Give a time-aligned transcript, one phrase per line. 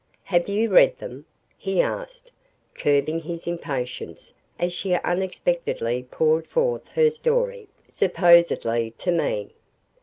[0.23, 1.27] "Have you read them?"
[1.59, 2.31] he asked,
[2.73, 9.51] curbing his impatience as she unsuspectingly poured forth her story, supposedly to me.